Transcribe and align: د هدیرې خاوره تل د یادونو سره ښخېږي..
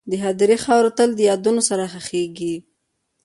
د 0.09 0.11
هدیرې 0.23 0.57
خاوره 0.63 0.91
تل 0.97 1.09
د 1.15 1.19
یادونو 1.29 1.61
سره 1.69 1.83
ښخېږي.. 1.93 2.55